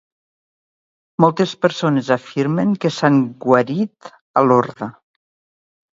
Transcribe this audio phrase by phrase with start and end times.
[1.25, 3.19] Moltes persones afirmen que s'han
[3.49, 4.93] guarit a Lorda.